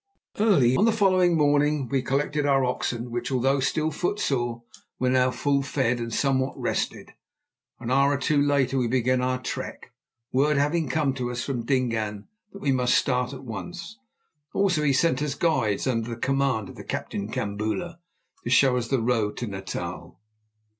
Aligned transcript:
Early 0.39 0.75
on 0.75 0.85
the 0.85 0.91
following 0.91 1.37
morning 1.37 1.87
we 1.87 2.01
collected 2.01 2.43
our 2.43 2.65
oxen, 2.65 3.11
which, 3.11 3.31
although 3.31 3.59
still 3.59 3.91
footsore, 3.91 4.63
were 4.97 5.11
now 5.11 5.29
full 5.29 5.61
fed 5.61 5.99
and 5.99 6.11
somewhat 6.11 6.59
rested. 6.59 7.11
An 7.79 7.91
hour 7.91 8.13
or 8.13 8.17
two 8.17 8.41
later 8.41 8.87
began 8.87 9.21
our 9.21 9.39
trek, 9.39 9.91
word 10.31 10.57
having 10.57 10.89
come 10.89 11.13
to 11.13 11.29
us 11.29 11.43
from 11.43 11.65
Dingaan 11.67 12.27
that 12.51 12.63
we 12.63 12.71
must 12.71 12.95
start 12.95 13.31
at 13.31 13.43
once. 13.43 13.99
Also 14.55 14.81
he 14.81 14.91
sent 14.91 15.21
us 15.21 15.35
guides, 15.35 15.85
under 15.85 16.09
the 16.09 16.15
command 16.15 16.67
of 16.69 16.77
the 16.77 16.83
captain 16.83 17.31
Kambula, 17.31 17.99
to 18.43 18.49
show 18.49 18.77
us 18.77 18.87
the 18.87 18.97
road 19.03 19.37
to 19.37 19.45
Natal. 19.45 20.19